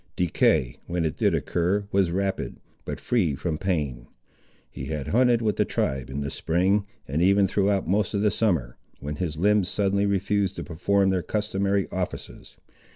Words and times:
Decay, 0.15 0.77
when 0.87 1.05
it 1.05 1.15
did 1.15 1.35
occur, 1.35 1.87
was 1.91 2.09
rapid, 2.09 2.55
but 2.85 2.99
free 2.99 3.35
from 3.35 3.59
pain. 3.59 4.07
He 4.71 4.85
had 4.85 5.09
hunted 5.09 5.43
with 5.43 5.57
the 5.57 5.63
tribe 5.63 6.09
in 6.09 6.21
the 6.21 6.31
spring, 6.31 6.87
and 7.07 7.21
even 7.21 7.45
throughout 7.47 7.87
most 7.87 8.15
of 8.15 8.21
the 8.23 8.31
summer, 8.31 8.77
when 8.99 9.17
his 9.17 9.37
limbs 9.37 9.69
suddenly 9.69 10.07
refused 10.07 10.55
to 10.55 10.63
perform 10.63 11.11
their 11.11 11.21
customary 11.21 11.87
offices. 11.91 12.57